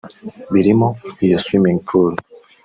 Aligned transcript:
birimo 0.53 0.87
iyo 1.25 1.37
swimming 1.43 1.79
pool 1.87 2.13